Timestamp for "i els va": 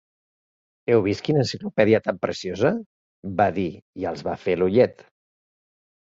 4.05-4.33